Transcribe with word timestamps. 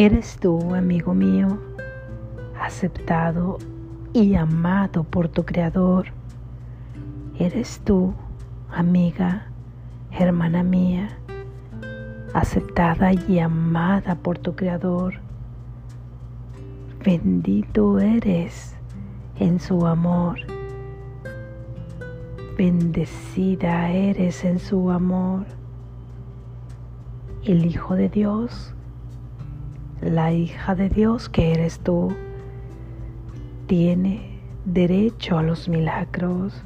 Eres 0.00 0.38
tú, 0.38 0.74
amigo 0.74 1.12
mío, 1.12 1.58
aceptado 2.58 3.58
y 4.14 4.34
amado 4.34 5.04
por 5.04 5.28
tu 5.28 5.44
Creador. 5.44 6.06
Eres 7.38 7.82
tú, 7.84 8.14
amiga, 8.72 9.48
hermana 10.10 10.62
mía, 10.62 11.10
aceptada 12.32 13.12
y 13.12 13.40
amada 13.40 14.14
por 14.14 14.38
tu 14.38 14.56
Creador. 14.56 15.16
Bendito 17.04 17.98
eres 17.98 18.74
en 19.38 19.60
su 19.60 19.86
amor. 19.86 20.38
Bendecida 22.56 23.90
eres 23.90 24.46
en 24.46 24.60
su 24.60 24.90
amor. 24.90 25.44
El 27.44 27.66
Hijo 27.66 27.96
de 27.96 28.08
Dios 28.08 28.74
la 30.10 30.32
hija 30.32 30.74
de 30.74 30.88
Dios 30.88 31.28
que 31.28 31.52
eres 31.52 31.78
tú, 31.78 32.12
tiene 33.68 34.40
derecho 34.64 35.38
a 35.38 35.42
los 35.44 35.68
milagros. 35.68 36.64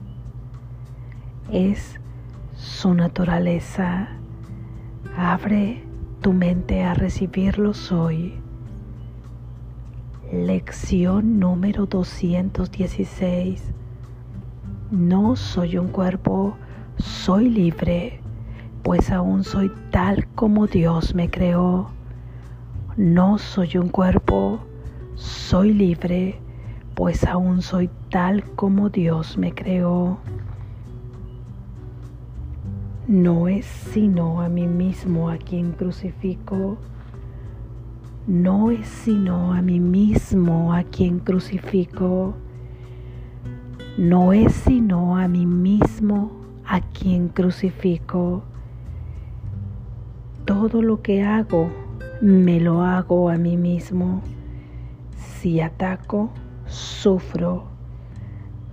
Es 1.53 2.01
su 2.57 2.95
naturaleza. 2.95 4.09
Abre 5.17 5.85
tu 6.23 6.33
mente 6.33 6.85
a 6.85 6.95
recibirlos 6.95 7.93
hoy. 7.93 8.41
Lección 10.33 11.39
número 11.39 11.85
216. 11.85 13.63
No 14.91 15.37
soy 15.37 15.77
un 15.77 15.89
cuerpo, 15.89 16.57
soy 16.97 17.51
libre, 17.51 18.21
pues 18.83 19.11
aún 19.11 19.45
soy 19.45 19.71
tal 19.91 20.27
como 20.29 20.67
Dios 20.67 21.15
me 21.15 21.29
creó. 21.29 21.94
No 22.97 23.39
soy 23.39 23.77
un 23.77 23.89
cuerpo, 23.89 24.61
soy 25.17 25.73
libre, 25.73 26.39
pues 26.95 27.25
aún 27.25 27.61
soy 27.61 27.91
tal 28.09 28.45
como 28.55 28.89
Dios 28.89 29.37
me 29.37 29.53
creó. 29.53 30.19
No 33.09 33.49
es 33.49 33.67
sino 33.67 34.41
a 34.41 34.49
mí 34.49 34.69
mismo 34.69 35.29
a 35.29 35.39
quien 35.39 35.73
crucifico. 35.73 36.79
No 38.29 38.71
es 38.71 38.87
sino 38.87 39.53
a 39.53 39.61
mí 39.61 39.81
mismo 39.81 40.73
a 40.73 40.85
quien 40.85 41.19
crucifico. 41.19 42.35
No 43.99 44.33
es 44.33 44.53
sino 44.53 45.17
a 45.17 45.27
mí 45.27 45.47
mismo 45.47 46.31
a 46.65 46.81
quien 46.81 47.27
crucifico. 47.27 48.45
Todo 50.45 50.81
lo 50.81 51.03
que 51.03 51.25
hago 51.25 51.84
me 52.25 52.59
lo 52.59 52.83
hago 52.83 53.29
a 53.29 53.37
mí 53.37 53.59
mismo. 53.59 54.23
Si 55.15 55.61
ataco, 55.61 56.31
sufro, 56.65 57.67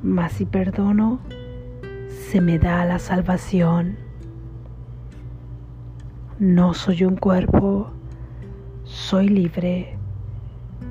mas 0.01 0.31
si 0.31 0.45
perdono, 0.45 1.19
se 2.07 2.39
me 2.39 2.57
da 2.59 2.85
la 2.85 2.97
salvación. 2.97 3.97
No 6.39 6.73
soy 6.73 7.03
un 7.03 7.17
cuerpo, 7.17 7.91
soy 8.85 9.27
libre, 9.27 9.97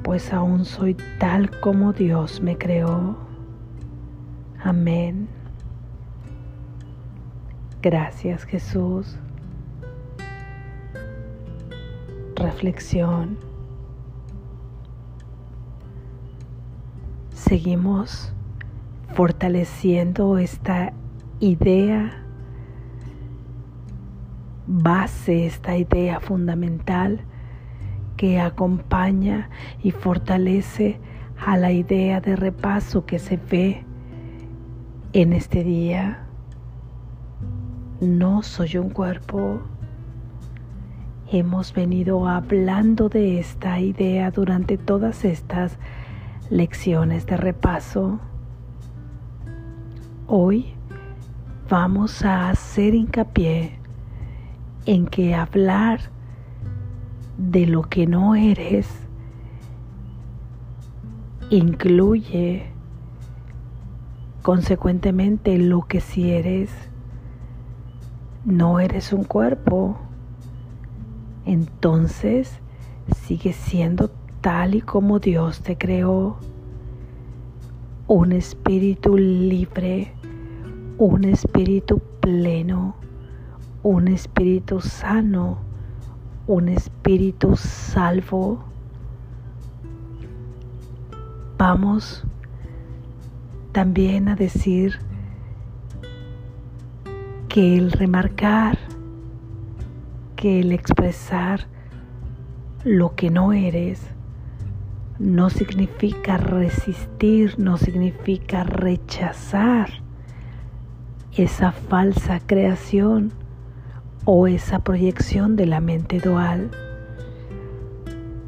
pues 0.02 0.30
aún 0.30 0.66
soy 0.66 0.98
tal 1.18 1.50
como 1.60 1.94
Dios 1.94 2.42
me 2.42 2.58
creó. 2.58 3.16
Amén. 4.62 5.28
Gracias 7.80 8.44
Jesús. 8.44 9.18
Reflexión. 12.40 13.38
Seguimos 17.32 18.32
fortaleciendo 19.14 20.38
esta 20.38 20.92
idea 21.40 22.24
base, 24.66 25.46
esta 25.46 25.76
idea 25.76 26.20
fundamental 26.20 27.20
que 28.16 28.40
acompaña 28.40 29.50
y 29.82 29.90
fortalece 29.90 31.00
a 31.44 31.56
la 31.56 31.72
idea 31.72 32.20
de 32.20 32.36
repaso 32.36 33.04
que 33.04 33.18
se 33.18 33.36
ve 33.36 33.84
en 35.12 35.32
este 35.32 35.64
día. 35.64 36.26
No 38.00 38.42
soy 38.42 38.76
un 38.76 38.90
cuerpo, 38.90 39.60
Hemos 41.32 41.72
venido 41.72 42.26
hablando 42.26 43.08
de 43.08 43.38
esta 43.38 43.78
idea 43.78 44.32
durante 44.32 44.76
todas 44.76 45.24
estas 45.24 45.78
lecciones 46.50 47.24
de 47.24 47.36
repaso. 47.36 48.18
Hoy 50.26 50.74
vamos 51.68 52.24
a 52.24 52.50
hacer 52.50 52.96
hincapié 52.96 53.78
en 54.86 55.06
que 55.06 55.36
hablar 55.36 56.00
de 57.38 57.64
lo 57.64 57.82
que 57.82 58.08
no 58.08 58.34
eres 58.34 58.88
incluye 61.48 62.66
consecuentemente 64.42 65.58
lo 65.58 65.82
que 65.82 66.00
sí 66.00 66.32
eres. 66.32 66.72
No 68.44 68.80
eres 68.80 69.12
un 69.12 69.22
cuerpo 69.22 70.09
entonces 71.52 72.60
sigue 73.26 73.52
siendo 73.52 74.08
tal 74.40 74.76
y 74.76 74.82
como 74.82 75.18
Dios 75.18 75.62
te 75.62 75.76
creó, 75.76 76.36
un 78.06 78.30
espíritu 78.30 79.16
libre, 79.18 80.12
un 80.96 81.24
espíritu 81.24 82.00
pleno, 82.20 82.94
un 83.82 84.06
espíritu 84.06 84.80
sano, 84.80 85.58
un 86.46 86.68
espíritu 86.68 87.56
salvo. 87.56 88.62
Vamos 91.58 92.22
también 93.72 94.28
a 94.28 94.36
decir 94.36 95.00
que 97.48 97.76
el 97.76 97.90
remarcar 97.90 98.78
que 100.40 100.58
el 100.60 100.72
expresar 100.72 101.66
lo 102.82 103.14
que 103.14 103.28
no 103.28 103.52
eres 103.52 104.00
no 105.18 105.50
significa 105.50 106.38
resistir, 106.38 107.58
no 107.58 107.76
significa 107.76 108.64
rechazar 108.64 109.90
esa 111.36 111.72
falsa 111.72 112.40
creación 112.40 113.34
o 114.24 114.46
esa 114.46 114.78
proyección 114.78 115.56
de 115.56 115.66
la 115.66 115.82
mente 115.82 116.20
dual. 116.20 116.70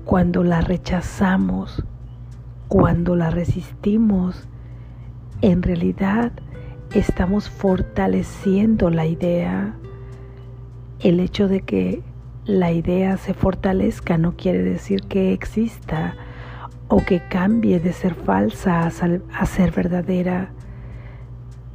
Cuando 0.07 0.45
la 0.45 0.63
rechazamos, 0.63 1.85
cuando 2.69 3.17
la 3.17 3.29
resistimos, 3.29 4.49
en 5.43 5.63
realidad 5.63 6.33
estamos 6.95 7.51
fortaleciendo 7.51 8.89
la 8.89 9.05
idea 9.05 9.77
el 11.03 11.21
hecho 11.21 11.49
de 11.49 11.63
que 11.63 12.03
la 12.45 12.73
idea 12.73 13.17
se 13.17 13.35
fortalezca 13.35 14.19
no 14.19 14.37
quiere 14.37 14.63
decir 14.63 15.03
que 15.03 15.33
exista 15.33 16.15
o 16.89 16.99
que 17.05 17.21
cambie 17.29 17.81
de 17.81 17.93
ser 17.93 18.15
falsa 18.15 18.87
a, 18.87 19.47
ser 19.47 19.71
verdadera, 19.73 20.51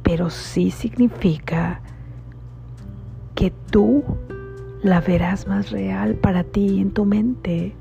pero 0.02 0.30
sí 0.30 0.70
significa 0.70 1.80
que 3.34 3.52
tú 3.70 4.04
la 4.82 5.00
verás 5.00 5.46
más 5.46 5.70
real 5.70 6.14
para 6.14 6.44
ti 6.44 6.80
en 6.80 6.90
tu 6.90 7.04
mente 7.04 7.74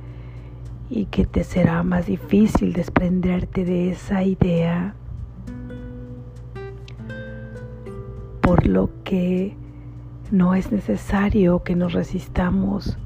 y 0.90 1.06
que 1.06 1.26
te 1.26 1.44
será 1.44 1.84
más 1.84 2.08
difícil 2.08 2.74
desprenderte 2.74 3.66
de 3.66 3.92
esa 3.92 4.24
idea. 4.24 4.96
Por 8.42 8.66
lo 8.66 8.90
que 9.04 9.56
no 10.32 10.56
es 10.56 10.72
necesario 10.72 11.64
que 11.64 11.76
nos 11.76 11.94
resistamos 11.94 12.98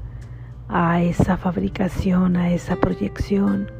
a 0.68 1.02
esa 1.02 1.36
fabricación, 1.36 2.36
a 2.36 2.50
esa 2.50 2.76
proyección, 2.76 3.70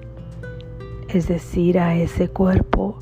es 1.09 1.27
decir, 1.27 1.79
a 1.79 1.97
ese 1.97 2.29
cuerpo. 2.29 2.99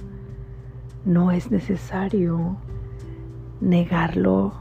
No 1.05 1.31
es 1.31 1.51
necesario 1.51 2.57
negarlo, 3.61 4.53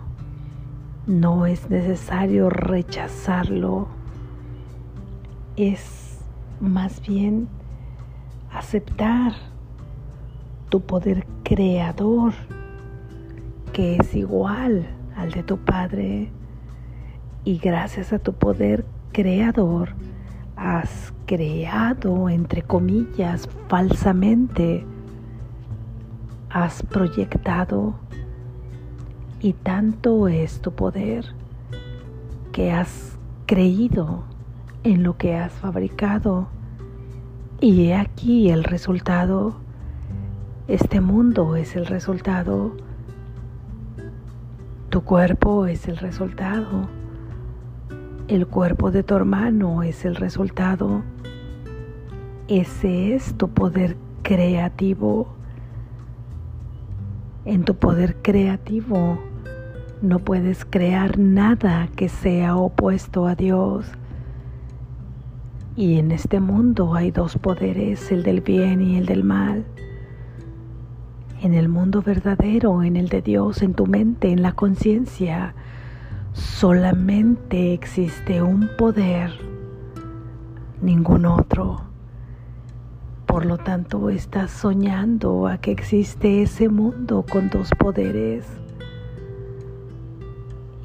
no 1.07 1.45
es 1.45 1.69
necesario 1.69 2.49
rechazarlo, 2.49 3.87
es 5.55 6.19
más 6.59 7.01
bien 7.01 7.47
aceptar 8.51 9.33
tu 10.69 10.81
poder 10.81 11.25
creador 11.43 12.33
que 13.73 13.95
es 13.97 14.15
igual 14.15 14.87
al 15.19 15.31
de 15.31 15.43
tu 15.43 15.57
Padre 15.57 16.31
y 17.43 17.57
gracias 17.57 18.13
a 18.13 18.19
tu 18.19 18.33
poder 18.33 18.85
creador 19.11 19.95
has 20.55 21.13
creado, 21.25 22.29
entre 22.29 22.63
comillas, 22.63 23.47
falsamente, 23.67 24.85
has 26.49 26.83
proyectado 26.83 27.95
y 29.39 29.53
tanto 29.53 30.27
es 30.27 30.61
tu 30.61 30.73
poder 30.73 31.25
que 32.51 32.71
has 32.71 33.17
creído 33.45 34.23
en 34.83 35.03
lo 35.03 35.17
que 35.17 35.35
has 35.35 35.53
fabricado. 35.53 36.49
Y 37.61 37.87
he 37.87 37.95
aquí 37.95 38.49
el 38.49 38.63
resultado. 38.63 39.55
Este 40.67 41.01
mundo 41.01 41.55
es 41.55 41.75
el 41.75 41.85
resultado. 41.85 42.75
Tu 44.89 45.01
cuerpo 45.01 45.67
es 45.67 45.87
el 45.87 45.97
resultado. 45.97 46.89
El 48.27 48.47
cuerpo 48.47 48.89
de 48.89 49.03
tu 49.03 49.13
hermano 49.13 49.83
es 49.83 50.03
el 50.03 50.15
resultado. 50.15 51.03
Ese 52.47 53.13
es 53.13 53.35
tu 53.35 53.49
poder 53.49 53.97
creativo. 54.23 55.27
En 57.45 57.65
tu 57.65 57.75
poder 57.75 58.15
creativo 58.23 59.19
no 60.01 60.17
puedes 60.17 60.65
crear 60.65 61.19
nada 61.19 61.87
que 61.95 62.09
sea 62.09 62.55
opuesto 62.55 63.27
a 63.27 63.35
Dios. 63.35 63.85
Y 65.75 65.99
en 65.99 66.11
este 66.11 66.39
mundo 66.39 66.95
hay 66.95 67.11
dos 67.11 67.37
poderes, 67.37 68.11
el 68.11 68.23
del 68.23 68.41
bien 68.41 68.81
y 68.81 68.97
el 68.97 69.05
del 69.05 69.23
mal. 69.23 69.65
En 71.41 71.53
el 71.53 71.69
mundo 71.69 72.01
verdadero, 72.01 72.83
en 72.83 72.97
el 72.97 73.07
de 73.07 73.21
Dios, 73.21 73.61
en 73.61 73.73
tu 73.73 73.87
mente, 73.87 74.29
en 74.29 74.41
la 74.41 74.51
conciencia, 74.51 75.53
solamente 76.33 77.73
existe 77.73 78.41
un 78.41 78.69
poder, 78.77 79.31
ningún 80.81 81.25
otro. 81.25 81.79
Por 83.25 83.45
lo 83.45 83.57
tanto, 83.57 84.09
estás 84.09 84.51
soñando 84.51 85.47
a 85.47 85.59
que 85.59 85.71
existe 85.71 86.41
ese 86.41 86.67
mundo 86.67 87.23
con 87.29 87.49
dos 87.49 87.69
poderes. 87.79 88.45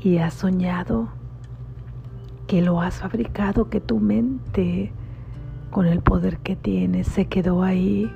Y 0.01 0.19
has 0.19 0.35
soñado 0.35 1.09
que 2.47 2.63
lo 2.63 2.81
has 2.81 3.01
fabricado, 3.01 3.71
que 3.71 3.81
tu 3.81 3.99
mente 3.99 4.93
con 5.73 5.87
el 5.87 6.01
poder 6.01 6.39
que 6.39 6.55
tienes 6.55 7.09
se 7.09 7.25
quedó 7.27 7.65
ahí 7.65 8.09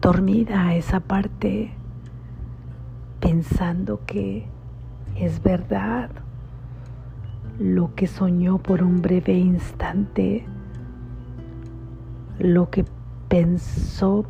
dormida 0.00 0.74
esa 0.74 1.00
parte 1.00 1.72
pensando 3.20 4.00
que 4.06 4.46
es 5.16 5.42
verdad 5.42 6.10
lo 7.58 7.94
que 7.94 8.06
soñó 8.06 8.58
por 8.58 8.82
un 8.82 9.00
breve 9.00 9.32
instante, 9.32 10.44
lo 12.38 12.70
que 12.70 12.84
pensó 13.28 14.26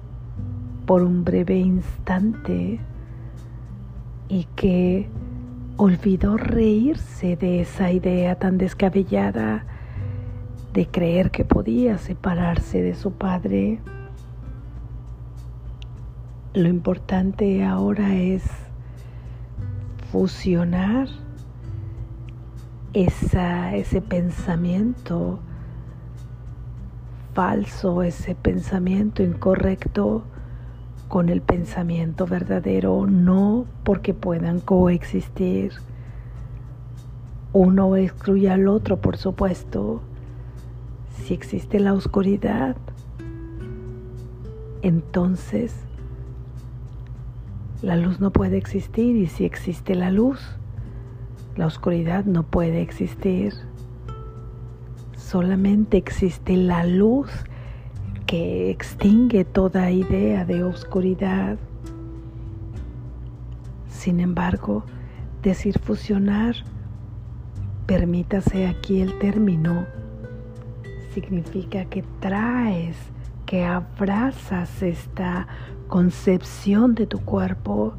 por 0.87 1.03
un 1.03 1.25
breve 1.25 1.59
instante 1.59 2.79
y 4.29 4.45
que 4.55 5.09
olvidó 5.77 6.37
reírse 6.37 7.37
de 7.37 7.61
esa 7.61 7.91
idea 7.91 8.37
tan 8.37 8.59
descabellada 8.59 9.65
de 10.73 10.87
creer 10.87 11.31
que 11.31 11.45
podía 11.45 11.99
separarse 11.99 12.83
de 12.83 12.95
su 12.95 13.13
padre. 13.13 13.81
Lo 16.57 16.71
importante 16.71 17.63
ahora 17.67 18.15
es 18.15 18.43
fusionar 20.11 21.07
esa, 22.95 23.75
ese 23.75 24.01
pensamiento 24.01 25.39
falso, 27.35 28.03
ese 28.03 28.35
pensamiento 28.35 29.23
incorrecto 29.23 30.25
con 31.09 31.29
el 31.29 31.43
pensamiento 31.43 32.25
verdadero, 32.27 33.07
no 33.07 33.67
porque 33.85 34.15
puedan 34.15 34.61
coexistir. 34.61 35.73
Uno 37.53 37.97
excluye 37.97 38.49
al 38.49 38.67
otro, 38.69 38.97
por 38.97 39.19
supuesto. 39.19 40.01
Si 41.19 41.35
existe 41.35 41.81
la 41.81 41.93
oscuridad, 41.93 42.77
entonces 44.81 45.86
la 47.83 47.97
luz 47.97 48.21
no 48.21 48.31
puede 48.33 48.57
existir 48.57 49.17
y 49.17 49.27
si 49.27 49.45
existe 49.45 49.95
la 49.95 50.11
luz, 50.11 50.41
la 51.57 51.67
oscuridad 51.67 52.25
no 52.25 52.43
puede 52.43 52.81
existir. 52.81 53.55
Solamente 55.17 55.97
existe 55.97 56.57
la 56.57 56.85
luz 56.85 57.31
que 58.27 58.71
extingue 58.71 59.45
toda 59.45 59.91
idea 59.91 60.45
de 60.45 60.65
oscuridad. 60.65 61.59
Sin 63.89 64.21
embargo, 64.21 64.85
decir 65.43 65.79
fusionar, 65.79 66.57
permítase 67.87 68.67
aquí 68.67 69.01
el 69.01 69.19
término, 69.19 69.87
significa 71.13 71.85
que 71.87 72.05
traes, 72.21 72.97
que 73.47 73.65
abrazas 73.65 74.83
esta 74.83 75.47
concepción 75.89 76.95
de 76.95 77.07
tu 77.07 77.21
cuerpo 77.21 77.95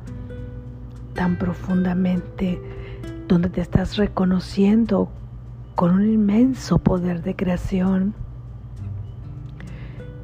tan 1.13 1.37
profundamente, 1.37 2.61
donde 3.27 3.49
te 3.49 3.61
estás 3.61 3.97
reconociendo 3.97 5.09
con 5.75 5.95
un 5.95 6.11
inmenso 6.11 6.77
poder 6.77 7.23
de 7.23 7.35
creación 7.35 8.13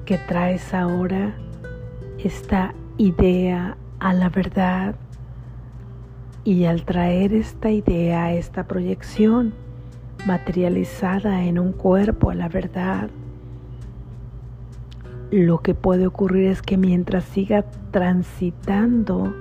que 0.06 0.18
traes 0.18 0.74
ahora 0.74 1.34
esta 2.19 2.74
idea 2.98 3.78
a 4.00 4.14
la 4.14 4.30
verdad. 4.30 4.96
Y 6.44 6.66
al 6.66 6.84
traer 6.84 7.34
esta 7.34 7.72
idea, 7.72 8.34
esta 8.34 8.68
proyección 8.68 9.54
materializada 10.26 11.44
en 11.44 11.58
un 11.58 11.72
cuerpo 11.72 12.30
a 12.30 12.36
la 12.36 12.50
verdad, 12.50 13.10
lo 15.33 15.62
que 15.62 15.74
puede 15.74 16.06
ocurrir 16.06 16.47
es 16.50 16.62
que 16.62 16.77
mientras 16.77 17.24
siga 17.24 17.63
transitando 17.89 19.33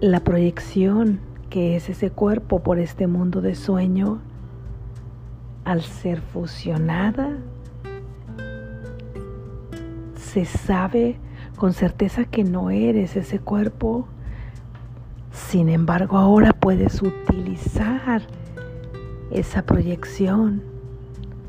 la 0.00 0.18
proyección 0.20 1.20
que 1.50 1.76
es 1.76 1.88
ese 1.88 2.10
cuerpo 2.10 2.64
por 2.64 2.80
este 2.80 3.06
mundo 3.06 3.40
de 3.40 3.54
sueño, 3.54 4.20
al 5.64 5.82
ser 5.82 6.20
fusionada 6.20 7.36
se 10.16 10.44
sabe 10.44 11.16
con 11.56 11.72
certeza 11.72 12.24
que 12.24 12.42
no 12.42 12.70
eres 12.70 13.16
ese 13.16 13.38
cuerpo. 13.38 14.08
Sin 15.30 15.68
embargo, 15.68 16.18
ahora 16.18 16.52
puedes 16.52 17.02
utilizar 17.02 18.22
esa 19.30 19.62
proyección 19.62 20.75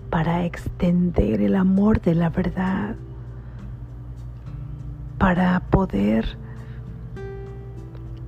para 0.09 0.45
extender 0.45 1.41
el 1.41 1.55
amor 1.55 2.01
de 2.01 2.15
la 2.15 2.29
verdad, 2.29 2.95
para 5.17 5.59
poder 5.69 6.37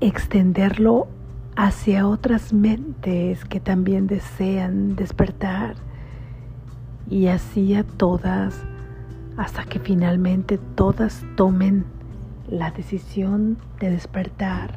extenderlo 0.01 1.07
hacia 1.55 2.07
otras 2.07 2.53
mentes 2.53 3.43
que 3.45 3.59
también 3.59 4.07
desean 4.07 4.95
despertar 4.95 5.75
y 7.09 7.27
así 7.27 7.75
a 7.75 7.83
todas 7.83 8.63
hasta 9.37 9.63
que 9.63 9.79
finalmente 9.79 10.57
todas 10.75 11.23
tomen 11.35 11.85
la 12.49 12.71
decisión 12.71 13.57
de 13.79 13.91
despertar, 13.91 14.73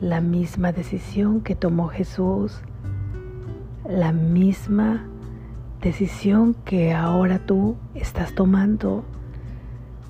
la 0.00 0.20
misma 0.20 0.72
decisión 0.72 1.40
que 1.40 1.54
tomó 1.54 1.88
Jesús, 1.88 2.60
la 3.88 4.12
misma 4.12 5.04
decisión 5.84 6.54
que 6.64 6.94
ahora 6.94 7.40
tú 7.40 7.76
estás 7.94 8.34
tomando 8.34 9.04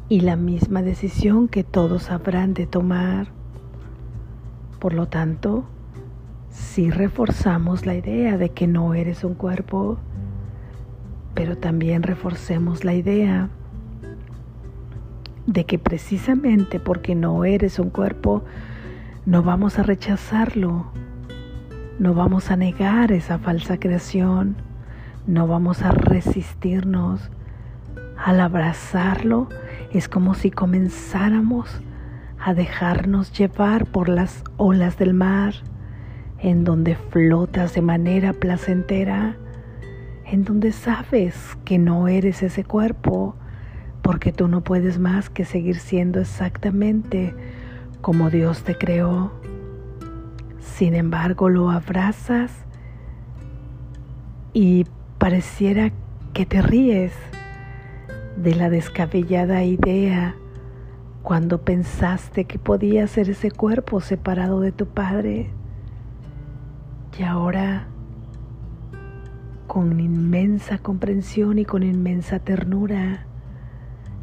y 0.09 0.21
la 0.21 0.37
misma 0.37 0.83
decisión 0.83 1.49
que 1.49 1.65
todos 1.65 2.13
habrán 2.13 2.55
de 2.55 2.69
tomar. 2.69 3.27
Por 4.79 4.95
lo 4.95 5.09
tanto, 5.09 5.65
si 6.49 6.93
reforzamos 6.93 7.87
la 7.87 7.97
idea 7.97 8.39
de 8.39 8.51
que 8.51 8.69
no 8.69 8.95
eres 8.95 9.25
un 9.25 9.35
cuerpo, 9.35 9.99
pero 11.35 11.59
también 11.59 12.05
reforcemos 12.05 12.85
la 12.85 12.95
idea 12.95 13.51
de 15.49 15.67
que 15.67 15.81
precisamente 15.81 16.79
porque 16.79 17.17
no 17.17 17.45
eres 17.45 17.81
un 17.81 17.91
cuerpo, 17.91 18.45
no 19.27 19.43
vamos 19.43 19.81
a 19.81 19.83
rechazarlo, 19.83 20.87
no 21.99 22.15
vamos 22.15 22.53
a 22.53 22.57
negar 22.57 23.11
esa 23.11 23.41
falsa 23.41 23.81
creación, 23.81 24.57
no 25.27 25.47
vamos 25.47 25.83
a 25.83 25.91
resistirnos. 25.91 27.31
Al 28.17 28.41
abrazarlo 28.41 29.49
es 29.93 30.09
como 30.09 30.35
si 30.35 30.51
comenzáramos 30.51 31.81
a 32.39 32.55
dejarnos 32.55 33.33
llevar 33.33 33.87
por 33.87 34.09
las 34.09 34.45
olas 34.57 34.99
del 34.99 35.15
mar, 35.15 35.55
en 36.39 36.65
donde 36.65 36.95
flotas 36.95 37.75
de 37.75 37.83
manera 37.83 38.33
placentera 38.33 39.37
en 40.27 40.45
donde 40.45 40.73
sabes 40.73 41.57
que 41.65 41.79
no 41.79 42.09
eres 42.09 42.43
ese 42.43 42.65
cuerpo, 42.65 43.37
porque 44.03 44.33
tú 44.33 44.49
no 44.49 44.63
puedes 44.63 44.99
más 44.99 45.31
que 45.31 45.45
seguir 45.45 45.79
siendo 45.79 46.21
exactamente 46.21 47.35
como 48.01 48.31
Dios 48.31 48.65
te 48.65 48.77
creó. 48.77 49.33
Sin 50.59 50.95
embargo, 50.95 51.49
lo 51.49 51.71
abrazas 51.71 52.53
y 54.53 54.87
pareciera 55.25 55.91
que 56.35 56.45
te 56.45 56.61
ríes 56.61 57.15
de 58.37 58.55
la 58.55 58.69
descabellada 58.69 59.65
idea 59.65 60.35
cuando 61.23 61.63
pensaste 61.63 62.45
que 62.45 62.59
podía 62.59 63.07
ser 63.07 63.31
ese 63.31 63.51
cuerpo 63.51 64.03
separado 64.03 64.61
de 64.61 64.71
tu 64.71 64.85
Padre. 64.85 65.49
Y 67.19 67.23
ahora, 67.23 67.87
con 69.67 69.99
inmensa 69.99 70.77
comprensión 70.77 71.59
y 71.59 71.65
con 71.65 71.85
inmensa 71.85 72.39
ternura, 72.39 73.25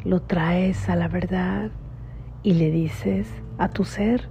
lo 0.04 0.22
traes 0.22 0.88
a 0.88 0.94
la 0.94 1.08
verdad 1.08 1.72
y 2.44 2.54
le 2.54 2.70
dices 2.70 3.26
a 3.58 3.68
tu 3.68 3.82
ser, 3.82 4.28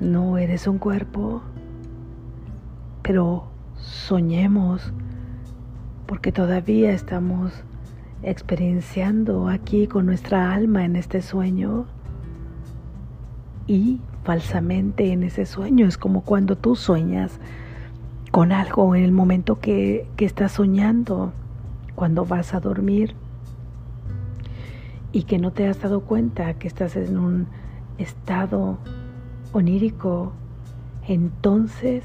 no 0.00 0.36
eres 0.36 0.66
un 0.66 0.78
cuerpo, 0.78 1.42
pero 3.02 3.44
soñemos 3.76 4.92
porque 6.06 6.32
todavía 6.32 6.92
estamos 6.92 7.52
experienciando 8.22 9.48
aquí 9.48 9.86
con 9.86 10.06
nuestra 10.06 10.52
alma 10.52 10.84
en 10.84 10.96
este 10.96 11.22
sueño 11.22 11.86
y 13.66 14.00
falsamente 14.24 15.12
en 15.12 15.22
ese 15.22 15.46
sueño. 15.46 15.86
Es 15.86 15.98
como 15.98 16.22
cuando 16.22 16.56
tú 16.56 16.76
sueñas 16.76 17.38
con 18.30 18.52
algo 18.52 18.94
en 18.94 19.04
el 19.04 19.12
momento 19.12 19.60
que, 19.60 20.08
que 20.16 20.24
estás 20.24 20.52
soñando, 20.52 21.32
cuando 21.94 22.24
vas 22.24 22.54
a 22.54 22.60
dormir 22.60 23.14
y 25.12 25.22
que 25.22 25.38
no 25.38 25.52
te 25.52 25.68
has 25.68 25.80
dado 25.80 26.00
cuenta 26.00 26.54
que 26.54 26.66
estás 26.66 26.96
en 26.96 27.18
un 27.18 27.46
estado 27.98 28.78
onírico, 29.52 30.32
entonces 31.06 32.04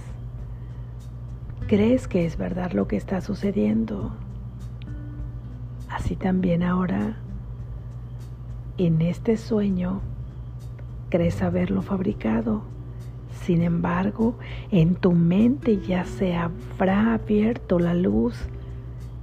crees 1.70 2.08
que 2.08 2.26
es 2.26 2.36
verdad 2.36 2.72
lo 2.72 2.88
que 2.88 2.98
está 2.98 3.22
sucediendo. 3.22 4.12
Así 5.88 6.16
también 6.16 6.64
ahora, 6.64 7.18
en 8.80 9.04
este 9.04 9.38
sueño, 9.38 10.02
crees 11.10 11.44
haberlo 11.44 11.84
fabricado. 11.84 12.64
Sin 13.44 13.62
embargo, 13.62 14.36
en 14.72 14.96
tu 14.96 15.12
mente 15.12 15.80
ya 15.80 16.06
se 16.06 16.36
habrá 16.36 17.14
abierto 17.14 17.78
la 17.78 17.94
luz 17.94 18.36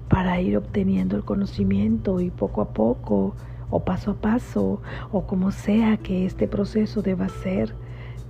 para 0.09 0.41
ir 0.41 0.57
obteniendo 0.57 1.17
el 1.17 1.25
conocimiento 1.25 2.21
y 2.21 2.31
poco 2.31 2.62
a 2.62 2.69
poco 2.69 3.35
o 3.71 3.81
paso 3.81 4.12
a 4.12 4.21
paso 4.21 4.81
o 5.11 5.26
como 5.26 5.50
sea 5.50 5.97
que 5.97 6.25
este 6.25 6.47
proceso 6.47 7.03
deba 7.03 7.29
ser, 7.29 7.75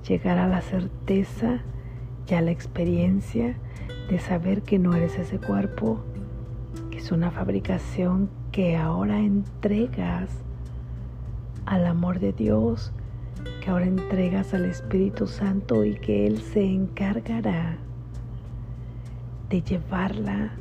llegar 0.09 0.39
a 0.39 0.49
la 0.49 0.63
certeza 0.63 1.61
y 2.27 2.33
a 2.33 2.41
la 2.41 2.51
experiencia 2.51 3.59
de 4.09 4.19
saber 4.19 4.63
que 4.63 4.79
no 4.79 4.95
eres 4.95 5.19
ese 5.19 5.39
cuerpo, 5.39 6.01
que 6.91 6.99
es 6.99 7.11
una 7.11 7.31
fabricación 7.31 8.29
que 8.53 8.77
ahora 8.77 9.19
entregas 9.21 10.31
al 11.67 11.87
amor 11.87 12.21
de 12.21 12.33
Dios, 12.33 12.93
que 13.63 13.71
ahora 13.71 13.87
entregas 13.87 14.55
al 14.55 14.65
Espíritu 14.65 15.27
Santo 15.27 15.85
y 15.85 15.95
que 15.95 16.27
Él 16.27 16.41
se 16.41 16.65
encargará 16.65 17.79
de 19.51 19.63
llevarla 19.63 20.53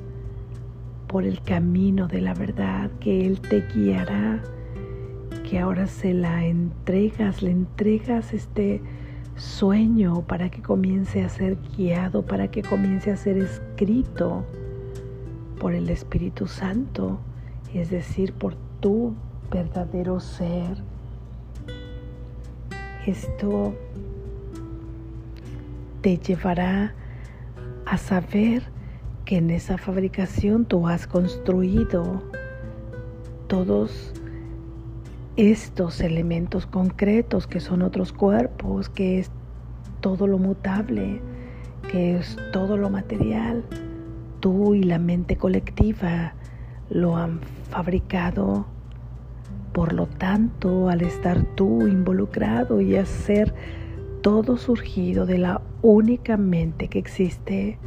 por 1.08 1.24
el 1.24 1.42
camino 1.42 2.08
de 2.08 2.22
la 2.22 2.34
verdad, 2.34 2.90
que 3.00 3.26
Él 3.26 3.40
te 3.40 3.62
guiará, 3.74 4.42
que 5.48 5.60
ahora 5.60 5.86
se 5.86 6.14
la 6.14 6.46
entregas, 6.46 7.44
le 7.44 7.52
entregas 7.52 8.34
este 8.34 8.82
sueño 9.36 10.22
para 10.22 10.50
que 10.50 10.62
comience 10.62 11.24
a 11.24 11.30
ser 11.30 11.58
guiado, 11.76 12.26
para 12.26 12.50
que 12.50 12.62
comience 12.62 13.12
a 13.12 13.18
ser 13.18 13.38
escrito 13.38 14.46
por 15.60 15.74
el 15.74 15.90
Espíritu 15.90 16.48
Santo, 16.48 17.20
es 17.74 17.90
decir, 17.90 18.34
por 18.34 18.56
tu 18.80 19.14
verdadero 19.52 20.20
ser. 20.20 20.78
Esto 23.06 23.76
te 26.02 26.18
llevará 26.18 26.94
a 27.86 27.98
saber 27.98 28.64
que 29.26 29.38
en 29.38 29.50
esa 29.50 29.78
fabricación 29.78 30.66
tú 30.66 30.88
has 30.88 31.08
construido 31.08 32.24
todos 33.48 34.14
estos 35.38 36.00
elementos 36.00 36.66
concretos 36.66 37.48
que 37.48 37.60
son 37.60 37.82
otros 37.82 38.14
cuerpos, 38.14 38.90
que 38.90 39.20
es 39.20 39.32
todo 40.00 40.28
lo 40.28 40.38
mutable, 40.38 41.22
que 41.92 42.18
es 42.18 42.38
todo 42.54 42.78
lo 42.78 42.90
material, 42.90 43.64
tú 44.40 44.76
y 44.76 44.84
la 44.84 45.00
mente 45.00 45.36
colectiva 45.36 46.34
lo 46.90 47.18
han 47.18 47.42
fabricado. 47.70 48.66
Por 49.74 49.92
lo 49.92 50.08
tanto, 50.08 50.88
al 50.90 51.02
estar 51.02 51.44
tú 51.56 51.88
involucrado 51.88 52.80
y 52.80 52.96
hacer 52.96 53.54
todo 54.22 54.58
surgido 54.58 55.26
de 55.26 55.38
la 55.38 55.62
única 55.82 56.38
mente 56.38 56.88
que 56.88 57.00
existe, 57.00 57.78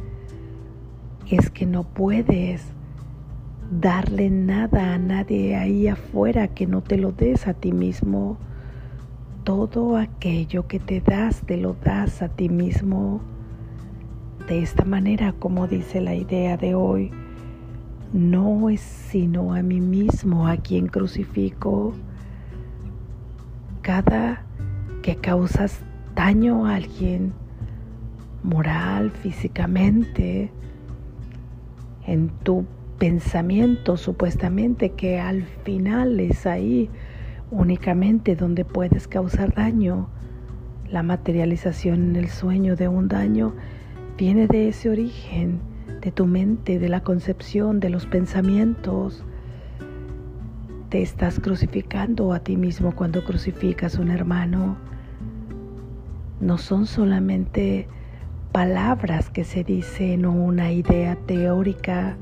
es 1.29 1.49
que 1.49 1.65
no 1.65 1.83
puedes 1.83 2.73
darle 3.71 4.29
nada 4.29 4.95
a 4.95 4.97
nadie 4.97 5.55
ahí 5.55 5.87
afuera 5.87 6.47
que 6.47 6.65
no 6.65 6.81
te 6.81 6.97
lo 6.97 7.11
des 7.11 7.47
a 7.47 7.53
ti 7.53 7.71
mismo. 7.71 8.37
Todo 9.43 9.97
aquello 9.97 10.67
que 10.67 10.79
te 10.79 11.01
das, 11.01 11.41
te 11.41 11.57
lo 11.57 11.73
das 11.73 12.21
a 12.21 12.29
ti 12.29 12.49
mismo. 12.49 13.21
De 14.47 14.61
esta 14.63 14.85
manera, 14.85 15.33
como 15.33 15.67
dice 15.67 16.01
la 16.01 16.15
idea 16.15 16.57
de 16.57 16.73
hoy, 16.73 17.11
no 18.11 18.69
es 18.69 18.81
sino 18.81 19.53
a 19.53 19.61
mí 19.61 19.79
mismo 19.79 20.47
a 20.47 20.57
quien 20.57 20.87
crucifico. 20.87 21.93
Cada 23.81 24.45
que 25.03 25.15
causas 25.15 25.81
daño 26.15 26.65
a 26.65 26.75
alguien, 26.75 27.33
moral, 28.43 29.11
físicamente, 29.11 30.51
en 32.05 32.29
tu 32.43 32.65
pensamiento 32.99 33.95
supuestamente 33.95 34.91
que 34.91 35.19
al 35.19 35.43
final 35.63 36.19
es 36.19 36.45
ahí 36.45 36.89
únicamente 37.49 38.35
donde 38.35 38.65
puedes 38.65 39.07
causar 39.07 39.55
daño. 39.55 40.09
La 40.89 41.01
materialización 41.01 42.09
en 42.09 42.15
el 42.17 42.29
sueño 42.29 42.75
de 42.75 42.87
un 42.87 43.07
daño 43.07 43.55
viene 44.17 44.47
de 44.47 44.67
ese 44.67 44.89
origen, 44.89 45.61
de 46.01 46.11
tu 46.11 46.25
mente, 46.25 46.77
de 46.77 46.89
la 46.89 47.01
concepción, 47.01 47.79
de 47.79 47.89
los 47.89 48.05
pensamientos. 48.05 49.23
Te 50.89 51.01
estás 51.01 51.39
crucificando 51.39 52.33
a 52.33 52.39
ti 52.39 52.57
mismo 52.57 52.93
cuando 52.93 53.23
crucificas 53.23 53.97
a 53.97 54.01
un 54.01 54.11
hermano. 54.11 54.77
No 56.41 56.57
son 56.57 56.85
solamente 56.85 57.87
palabras 58.51 59.29
que 59.29 59.43
se 59.43 59.63
dicen 59.63 60.25
o 60.25 60.33
una 60.33 60.71
idea 60.71 61.15
teórica, 61.15 62.17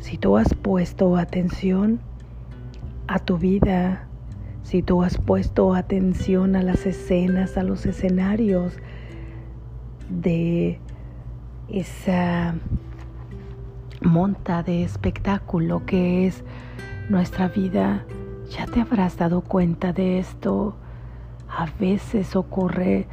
si 0.00 0.16
tú 0.18 0.36
has 0.36 0.54
puesto 0.54 1.16
atención 1.16 2.00
a 3.06 3.18
tu 3.18 3.38
vida, 3.38 4.06
si 4.62 4.82
tú 4.82 5.02
has 5.02 5.18
puesto 5.18 5.74
atención 5.74 6.56
a 6.56 6.62
las 6.62 6.86
escenas, 6.86 7.56
a 7.56 7.62
los 7.62 7.86
escenarios 7.86 8.74
de 10.08 10.78
esa 11.68 12.54
monta 14.00 14.62
de 14.62 14.82
espectáculo 14.82 15.84
que 15.86 16.26
es 16.26 16.44
nuestra 17.08 17.48
vida, 17.48 18.04
ya 18.50 18.66
te 18.66 18.80
habrás 18.80 19.16
dado 19.16 19.42
cuenta 19.42 19.92
de 19.92 20.18
esto. 20.18 20.74
A 21.48 21.66
veces 21.78 22.36
ocurre 22.36 23.06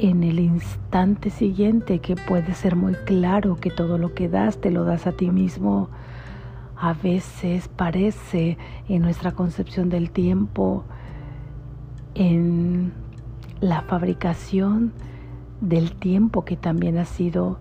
en 0.00 0.22
el 0.22 0.38
instante 0.38 1.28
siguiente 1.28 1.98
que 1.98 2.14
puede 2.14 2.54
ser 2.54 2.76
muy 2.76 2.94
claro 2.94 3.56
que 3.56 3.70
todo 3.70 3.98
lo 3.98 4.14
que 4.14 4.28
das 4.28 4.60
te 4.60 4.70
lo 4.70 4.84
das 4.84 5.08
a 5.08 5.12
ti 5.12 5.30
mismo. 5.30 5.90
A 6.76 6.92
veces 6.92 7.66
parece 7.66 8.56
en 8.88 9.02
nuestra 9.02 9.32
concepción 9.32 9.88
del 9.88 10.12
tiempo, 10.12 10.84
en 12.14 12.92
la 13.60 13.82
fabricación 13.82 14.92
del 15.60 15.92
tiempo 15.96 16.44
que 16.44 16.56
también 16.56 16.96
ha 16.98 17.04
sido 17.04 17.58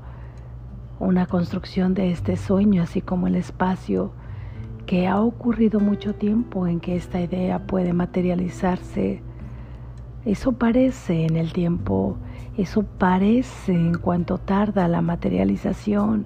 una 1.00 1.25
construcción 1.25 1.96
de 1.96 2.12
este 2.12 2.38
sueño, 2.38 2.84
así 2.84 3.01
como 3.01 3.25
el 3.25 3.36
espacio, 3.36 4.12
que 4.86 5.08
ha 5.08 5.20
ocurrido 5.20 5.79
mucho 5.79 6.13
tiempo 6.13 6.67
en 6.67 6.79
que 6.79 6.96
esta 6.96 7.20
idea 7.20 7.65
puede 7.65 7.94
materializarse. 7.94 9.24
Eso 10.24 10.51
parece 10.53 11.25
en 11.25 11.36
el 11.36 11.51
tiempo, 11.53 12.17
eso 12.58 12.84
parece 12.84 13.74
en 13.74 13.96
cuanto 13.98 14.38
tarda 14.40 14.88
la 14.88 15.02
materialización 15.02 16.26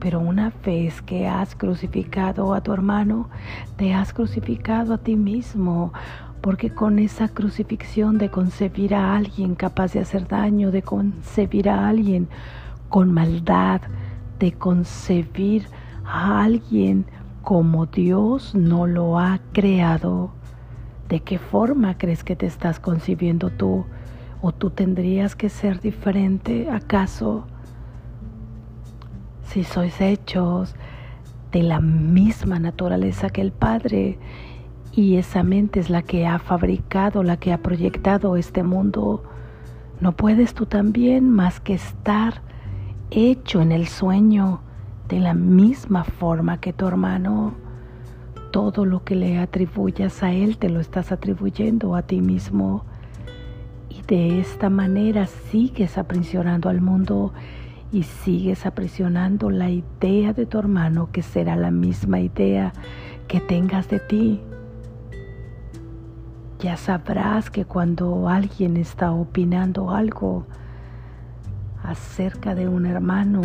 Pero 0.00 0.20
una 0.20 0.52
vez 0.64 1.02
que 1.02 1.26
has 1.28 1.54
crucificado 1.54 2.54
a 2.54 2.62
tu 2.62 2.72
hermano, 2.72 3.28
te 3.76 3.94
has 3.94 4.12
crucificado 4.12 4.94
a 4.94 4.98
ti 4.98 5.16
mismo, 5.16 5.92
porque 6.42 6.70
con 6.74 6.98
esa 6.98 7.28
crucifixión 7.28 8.18
de 8.18 8.30
concebir 8.30 8.94
a 8.94 9.16
alguien 9.16 9.54
capaz 9.54 9.92
de 9.94 10.00
hacer 10.00 10.28
daño, 10.28 10.70
de 10.70 10.82
concebir 10.82 11.68
a 11.70 11.88
alguien 11.88 12.28
con 12.90 13.12
maldad, 13.12 13.80
de 14.38 14.52
concebir 14.52 15.68
a 16.04 16.42
alguien 16.44 17.06
como 17.42 17.86
Dios 17.86 18.54
no 18.54 18.86
lo 18.86 19.18
ha 19.18 19.40
creado, 19.52 20.32
¿de 21.08 21.20
qué 21.20 21.38
forma 21.38 21.96
crees 21.98 22.24
que 22.24 22.36
te 22.36 22.46
estás 22.46 22.80
concibiendo 22.80 23.50
tú? 23.50 23.86
¿O 24.46 24.52
tú 24.52 24.68
tendrías 24.68 25.36
que 25.36 25.48
ser 25.48 25.80
diferente 25.80 26.68
acaso? 26.70 27.46
Si 29.46 29.64
sois 29.64 30.02
hechos 30.02 30.74
de 31.50 31.62
la 31.62 31.80
misma 31.80 32.58
naturaleza 32.58 33.30
que 33.30 33.40
el 33.40 33.52
Padre 33.52 34.18
y 34.92 35.16
esa 35.16 35.42
mente 35.42 35.80
es 35.80 35.88
la 35.88 36.02
que 36.02 36.26
ha 36.26 36.38
fabricado, 36.38 37.22
la 37.22 37.38
que 37.38 37.54
ha 37.54 37.62
proyectado 37.62 38.36
este 38.36 38.62
mundo, 38.62 39.24
¿no 40.02 40.12
puedes 40.12 40.52
tú 40.52 40.66
también 40.66 41.30
más 41.30 41.58
que 41.58 41.72
estar 41.72 42.42
hecho 43.10 43.62
en 43.62 43.72
el 43.72 43.88
sueño 43.88 44.60
de 45.08 45.20
la 45.20 45.32
misma 45.32 46.04
forma 46.04 46.60
que 46.60 46.74
tu 46.74 46.86
hermano? 46.86 47.54
Todo 48.52 48.84
lo 48.84 49.04
que 49.04 49.14
le 49.14 49.38
atribuyas 49.38 50.22
a 50.22 50.32
él 50.34 50.58
te 50.58 50.68
lo 50.68 50.80
estás 50.80 51.12
atribuyendo 51.12 51.96
a 51.96 52.02
ti 52.02 52.20
mismo. 52.20 52.84
De 54.06 54.38
esta 54.38 54.68
manera 54.68 55.26
sigues 55.26 55.96
aprisionando 55.96 56.68
al 56.68 56.82
mundo 56.82 57.32
y 57.90 58.02
sigues 58.02 58.66
aprisionando 58.66 59.48
la 59.48 59.70
idea 59.70 60.34
de 60.34 60.44
tu 60.44 60.58
hermano 60.58 61.08
que 61.10 61.22
será 61.22 61.56
la 61.56 61.70
misma 61.70 62.20
idea 62.20 62.74
que 63.28 63.40
tengas 63.40 63.88
de 63.88 64.00
ti. 64.00 64.42
Ya 66.58 66.76
sabrás 66.76 67.48
que 67.48 67.64
cuando 67.64 68.28
alguien 68.28 68.76
está 68.76 69.10
opinando 69.10 69.90
algo 69.90 70.44
acerca 71.82 72.54
de 72.54 72.68
un 72.68 72.84
hermano, 72.84 73.40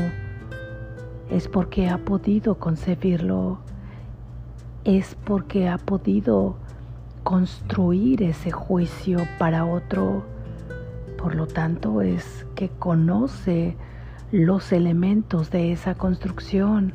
es 1.29 1.47
porque 1.47 1.87
ha 1.87 1.99
podido 1.99 2.55
concebirlo, 2.55 3.59
es 4.83 5.15
porque 5.23 5.69
ha 5.69 5.77
podido 5.77 6.57
construir 7.23 8.23
ese 8.23 8.51
juicio 8.51 9.19
para 9.37 9.63
otro. 9.63 10.38
Por 11.19 11.35
lo 11.35 11.47
tanto, 11.47 12.01
es 12.01 12.45
que 12.55 12.69
conoce 12.69 13.75
los 14.31 14.71
elementos 14.71 15.51
de 15.51 15.73
esa 15.73 15.95
construcción. 15.95 16.93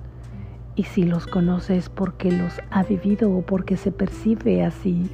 Y 0.77 0.85
si 0.85 1.05
los 1.05 1.27
conoce 1.27 1.77
es 1.77 1.91
porque 1.91 2.33
los 2.33 2.59
ha 2.71 2.83
vivido 2.85 3.31
o 3.31 3.43
porque 3.43 3.77
se 3.77 3.93
percibe 3.93 4.65
así 4.65 5.11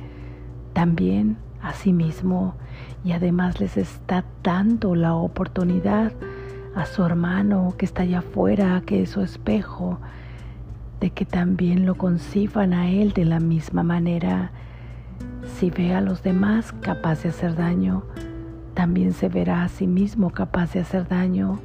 también 0.75 1.39
a 1.61 1.73
sí 1.75 1.93
mismo 1.93 2.55
y 3.05 3.13
además 3.13 3.61
les 3.61 3.77
está 3.77 4.25
dando 4.45 4.95
la 4.95 5.15
oportunidad 5.15 6.13
a 6.77 6.87
su 6.87 7.05
hermano 7.05 7.75
que 7.77 7.87
está 7.87 8.03
allá 8.03 8.21
afuera, 8.21 8.81
que 8.87 9.03
es 9.03 9.11
su 9.11 9.23
espejo, 9.23 9.99
de 11.01 11.11
que 11.11 11.25
también 11.25 11.85
lo 11.85 11.97
conciban 11.97 12.73
a 12.73 12.89
él 12.89 13.13
de 13.13 13.25
la 13.25 13.41
misma 13.41 13.83
manera. 13.83 14.53
Si 15.59 15.69
ve 15.69 15.95
a 15.95 16.01
los 16.01 16.23
demás 16.23 16.73
capaz 16.81 17.25
de 17.25 17.31
hacer 17.31 17.57
daño, 17.57 18.05
también 18.75 19.13
se 19.13 19.29
verá 19.29 19.65
a 19.65 19.69
sí 19.69 19.87
mismo 19.87 20.31
capaz 20.31 20.73
de 20.73 20.81
hacer 20.81 21.09
daño. 21.09 21.59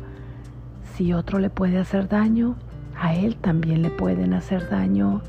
Si 0.95 1.13
otro 1.13 1.39
le 1.39 1.49
puede 1.49 1.77
hacer 1.77 2.07
daño, 2.07 2.55
a 2.99 3.13
él 3.13 3.35
también 3.35 3.81
le 3.81 3.89
pueden 3.89 4.33
hacer 4.33 4.69
daño. 4.69 5.21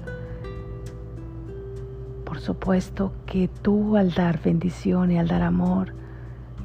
Por 2.24 2.40
supuesto 2.40 3.12
que 3.26 3.48
tú 3.48 3.96
al 3.96 4.12
dar 4.12 4.40
bendición 4.42 5.10
y 5.12 5.18
al 5.18 5.28
dar 5.28 5.42
amor, 5.42 5.94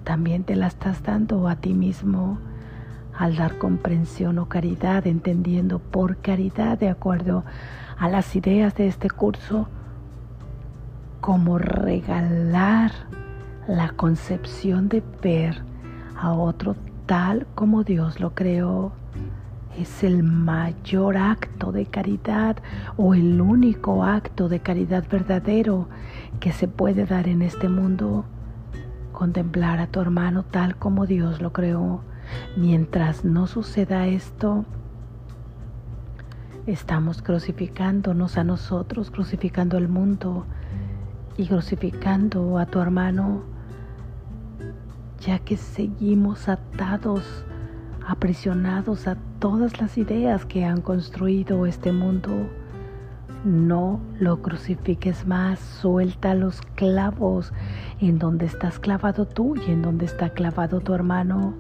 también 0.04 0.44
te 0.44 0.56
la 0.56 0.68
estás 0.68 1.04
dando 1.04 1.48
a 1.48 1.56
ti 1.56 1.74
mismo 1.74 2.40
al 3.18 3.36
dar 3.36 3.58
comprensión 3.58 4.40
o 4.40 4.48
caridad, 4.48 5.06
entendiendo 5.06 5.80
por 5.80 6.18
caridad 6.18 6.80
de 6.80 6.90
acuerdo 6.90 7.44
a 7.98 8.10
las 8.10 8.36
ideas 8.36 8.74
de 8.76 8.88
este 8.88 9.10
curso, 9.10 9.68
como 11.20 11.60
regalar 11.60 12.92
la 13.68 13.90
concepción 13.90 14.90
de 14.90 15.04
ver 15.22 15.62
a 16.16 16.34
otro 16.34 16.76
tal 17.06 17.48
como 17.56 17.84
Dios 17.84 18.20
lo 18.20 18.34
creó. 18.34 18.94
Es 19.78 20.04
el 20.04 20.24
mayor 20.24 21.18
acto 21.18 21.72
de 21.72 21.86
caridad 21.86 22.58
o 22.98 23.14
el 23.14 23.40
único 23.40 24.04
acto 24.04 24.50
de 24.50 24.60
caridad 24.60 25.06
verdadero 25.10 25.88
que 26.40 26.52
se 26.52 26.68
puede 26.68 27.06
dar 27.06 27.28
en 27.28 27.42
este 27.42 27.70
mundo. 27.70 28.26
Contemplar 29.14 29.80
a 29.80 29.88
tu 29.88 30.02
hermano 30.02 30.44
tal 30.44 30.76
como 30.76 31.06
Dios 31.06 31.42
lo 31.42 31.54
creó 31.54 32.02
Mientras 32.56 33.26
no 33.26 33.48
suceda 33.48 34.08
esto, 34.08 34.66
estamos 36.66 37.22
crucificándonos 37.22 38.38
a 38.38 38.44
nosotros, 38.44 39.12
crucificando 39.12 39.78
el 39.78 39.88
mundo 39.88 40.46
y 41.38 41.48
crucificando 41.48 42.58
a 42.58 42.66
tu 42.66 42.80
hermano, 42.80 43.44
ya 45.22 45.40
que 45.40 45.56
seguimos 45.56 46.50
atados, 46.50 47.46
aprisionados 48.06 49.08
a 49.08 49.16
todas 49.40 49.80
las 49.80 49.98
ideas 49.98 50.46
que 50.46 50.66
han 50.66 50.82
construido 50.82 51.66
este 51.66 51.92
mundo. 51.92 52.50
No 53.46 54.02
lo 54.20 54.42
crucifiques 54.42 55.26
más, 55.26 55.60
suelta 55.60 56.36
los 56.36 56.62
clavos 56.76 57.54
en 58.00 58.20
donde 58.20 58.46
estás 58.46 58.78
clavado 58.78 59.26
tú 59.26 59.56
y 59.56 59.72
en 59.72 59.82
donde 59.82 60.06
está 60.06 60.30
clavado 60.30 60.82
tu 60.82 60.94
hermano 60.94 61.56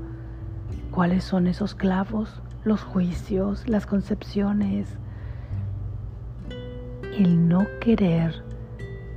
¿Cuáles 0.91 1.23
son 1.23 1.47
esos 1.47 1.73
clavos? 1.73 2.41
Los 2.65 2.83
juicios, 2.83 3.65
las 3.65 3.85
concepciones. 3.85 4.89
El 7.17 7.47
no 7.47 7.65
querer 7.79 8.43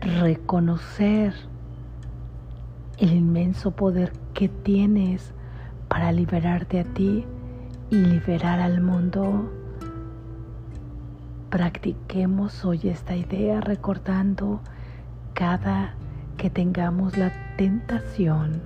reconocer 0.00 1.35
el 2.98 3.12
inmenso 3.12 3.72
poder 3.72 4.12
que 4.33 4.48
tienes 4.48 5.33
para 5.88 6.12
liberarte 6.12 6.80
a 6.80 6.85
ti 6.85 7.24
y 7.90 7.96
liberar 7.96 8.61
al 8.61 8.80
mundo. 8.80 9.50
Practiquemos 11.50 12.64
hoy 12.64 12.80
esta 12.85 13.16
idea 13.16 13.61
recordando 13.61 14.61
cada 15.35 15.94
que 16.37 16.50
tengamos 16.50 17.16
la 17.16 17.33
tentación 17.57 18.62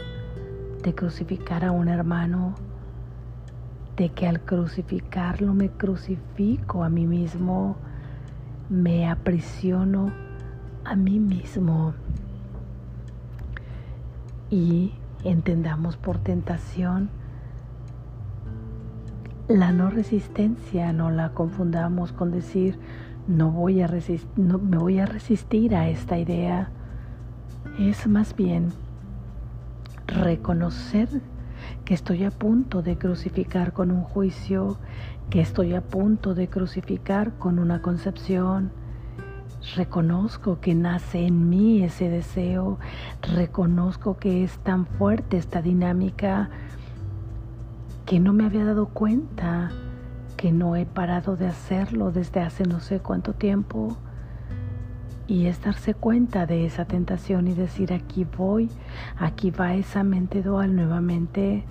de 0.83 0.95
crucificar 0.95 1.65
a 1.65 1.73
un 1.73 1.89
hermano 1.89 2.55
de 3.97 4.11
que 4.11 4.29
al 4.29 4.41
crucificarlo 4.41 5.55
me 5.55 5.71
crucifico 5.71 6.85
a 6.85 6.89
mí 6.89 7.05
mismo, 7.05 7.77
me 8.71 9.09
aprisiono 9.09 10.13
a 10.85 10.95
mí 10.95 11.19
mismo. 11.19 11.95
Y 14.51 14.93
entendamos 15.25 15.97
por 15.97 16.19
tentación 16.19 17.11
la 19.49 19.73
no 19.73 19.91
resistencia, 19.91 20.93
no 20.93 21.11
la 21.11 21.31
confundamos 21.31 22.13
con 22.13 22.31
decir 22.31 22.79
no 23.29 23.51
voy 23.51 23.83
a 23.83 23.91
no, 24.37 24.59
me 24.59 24.79
voy 24.79 24.99
a 24.99 25.07
resistir 25.07 25.77
a 25.77 25.89
esta 25.89 26.19
idea. 26.19 26.71
Es 27.79 28.07
más 28.07 28.35
bien 28.35 28.71
reconocer 30.07 31.09
que 31.85 31.93
estoy 31.93 32.25
a 32.25 32.31
punto 32.31 32.83
de 32.83 32.97
crucificar 32.97 33.75
con 33.75 33.91
un 33.91 34.03
juicio, 34.03 34.79
que 35.29 35.43
estoy 35.43 35.75
a 35.75 35.83
punto 35.83 36.35
de 36.35 36.49
crucificar 36.49 37.33
con 37.39 37.59
una 37.59 37.83
concepción. 37.83 38.73
Reconozco 39.77 40.61
que 40.61 40.75
nace 40.75 41.27
en 41.27 41.49
mí 41.49 41.83
ese 41.83 42.09
deseo, 42.09 42.79
reconozco 43.23 44.17
que 44.17 44.45
es 44.45 44.59
tan 44.59 44.87
fuerte 44.87 45.37
esta 45.37 45.63
dinámica 45.63 46.51
que 48.07 48.21
no 48.21 48.33
me 48.33 48.45
había 48.45 48.65
dado 48.65 48.87
cuenta, 48.87 49.71
que 50.37 50.53
no 50.53 50.77
he 50.77 50.87
parado 50.87 51.37
de 51.37 51.47
hacerlo 51.47 52.13
desde 52.13 52.41
hace 52.41 52.65
no 52.65 52.81
sé 52.81 53.01
cuánto 53.01 53.35
tiempo 53.35 53.97
y 55.27 55.47
es 55.47 55.63
darse 55.63 55.95
cuenta 55.95 56.47
de 56.47 56.65
esa 56.65 56.87
tentación 56.87 57.49
y 57.49 57.55
decir 57.55 57.93
aquí 57.93 58.25
voy, 58.25 58.71
aquí 59.19 59.51
va 59.51 59.75
esa 59.75 60.03
mente 60.03 60.43
dual 60.43 60.75
nuevamente 60.75 61.65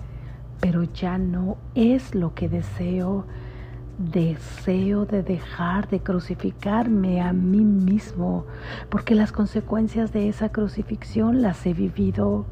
pero 0.60 0.82
ya 0.82 1.18
no 1.18 1.56
es 1.74 2.14
lo 2.14 2.34
que 2.34 2.48
deseo. 2.48 3.26
Deseo 3.98 5.06
de 5.06 5.24
dejar 5.24 5.88
de 5.88 5.98
crucificarme 5.98 7.20
a 7.20 7.32
mí 7.32 7.64
mismo, 7.64 8.44
porque 8.90 9.16
las 9.16 9.32
consecuencias 9.32 10.12
de 10.12 10.28
esa 10.28 10.50
crucifixión 10.50 11.42
las 11.42 11.66
he 11.66 11.74
vivido, 11.74 12.46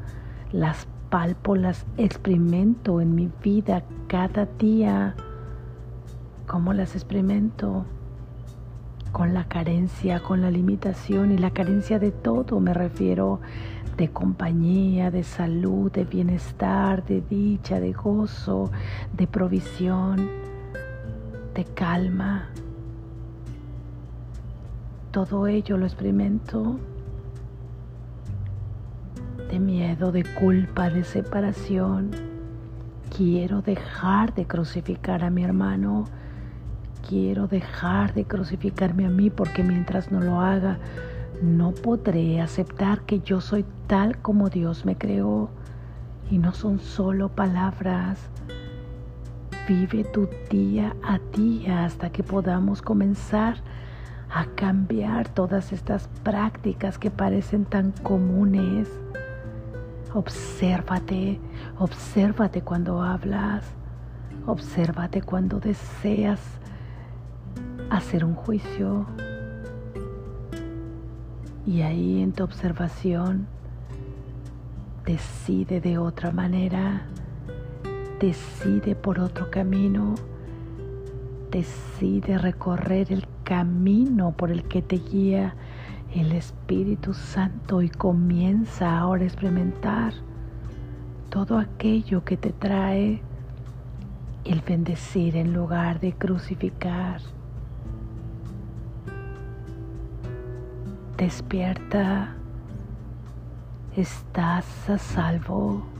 las 0.50 0.88
palpo, 1.08 1.54
las 1.54 1.86
experimento 1.98 3.00
en 3.00 3.14
mi 3.14 3.30
vida 3.42 3.84
cada 4.08 4.46
día. 4.58 5.14
cómo 6.48 6.72
las 6.72 6.94
experimento 6.94 7.84
con 9.12 9.32
la 9.34 9.44
carencia, 9.48 10.20
con 10.20 10.42
la 10.42 10.50
limitación 10.50 11.32
y 11.32 11.38
la 11.38 11.50
carencia 11.50 11.98
de 11.98 12.10
todo. 12.10 12.60
Me 12.60 12.74
refiero 12.74 13.40
de 13.96 14.08
compañía, 14.10 15.10
de 15.10 15.22
salud, 15.22 15.90
de 15.90 16.04
bienestar, 16.04 17.04
de 17.04 17.20
dicha, 17.20 17.80
de 17.80 17.92
gozo, 17.92 18.70
de 19.12 19.26
provisión, 19.26 20.28
de 21.56 21.64
calma. 21.64 22.50
Todo 25.10 25.46
ello 25.46 25.78
lo 25.78 25.86
experimento 25.86 26.78
de 29.50 29.58
miedo, 29.58 30.12
de 30.12 30.22
culpa, 30.22 30.90
de 30.90 31.02
separación. 31.02 32.10
Quiero 33.16 33.62
dejar 33.62 34.34
de 34.34 34.46
crucificar 34.46 35.24
a 35.24 35.30
mi 35.30 35.44
hermano. 35.44 36.04
Quiero 37.08 37.46
dejar 37.46 38.12
de 38.12 38.26
crucificarme 38.26 39.06
a 39.06 39.10
mí 39.10 39.30
porque 39.30 39.62
mientras 39.62 40.12
no 40.12 40.20
lo 40.20 40.42
haga, 40.42 40.78
no 41.40 41.70
podré 41.72 42.42
aceptar 42.42 43.00
que 43.02 43.20
yo 43.20 43.40
soy 43.40 43.64
tal 43.86 44.18
como 44.18 44.50
Dios 44.50 44.84
me 44.84 44.98
creó 44.98 45.48
y 46.30 46.36
no 46.36 46.52
son 46.52 46.80
solo 46.80 47.30
palabras. 47.30 48.18
Vive 49.66 50.04
tu 50.04 50.28
día 50.48 50.94
a 51.02 51.18
día 51.36 51.86
hasta 51.86 52.10
que 52.10 52.22
podamos 52.22 52.82
comenzar 52.82 53.56
a 54.30 54.44
cambiar 54.54 55.28
todas 55.28 55.72
estas 55.72 56.06
prácticas 56.22 56.98
que 56.98 57.10
parecen 57.10 57.64
tan 57.64 57.90
comunes. 57.90 58.88
Obsérvate, 60.14 61.40
obsérvate 61.78 62.62
cuando 62.62 63.02
hablas, 63.02 63.64
obsérvate 64.46 65.22
cuando 65.22 65.58
deseas 65.58 66.40
hacer 67.90 68.24
un 68.24 68.34
juicio. 68.34 69.04
Y 71.66 71.82
ahí 71.82 72.22
en 72.22 72.30
tu 72.30 72.44
observación 72.44 73.48
decide 75.04 75.80
de 75.80 75.98
otra 75.98 76.30
manera, 76.30 77.06
decide 78.20 78.94
por 78.94 79.20
otro 79.20 79.50
camino, 79.50 80.14
decide 81.50 82.38
recorrer 82.38 83.12
el 83.12 83.26
camino 83.44 84.32
por 84.32 84.50
el 84.50 84.64
que 84.64 84.82
te 84.82 84.96
guía 84.96 85.54
el 86.14 86.32
Espíritu 86.32 87.12
Santo 87.12 87.82
y 87.82 87.90
comienza 87.90 88.98
ahora 88.98 89.22
a 89.22 89.26
experimentar 89.26 90.14
todo 91.28 91.58
aquello 91.58 92.24
que 92.24 92.36
te 92.36 92.50
trae 92.50 93.20
el 94.44 94.60
bendecir 94.60 95.36
en 95.36 95.52
lugar 95.52 96.00
de 96.00 96.12
crucificar. 96.12 97.20
Despierta, 101.18 102.36
estás 103.96 104.88
a 104.88 104.98
salvo. 104.98 105.95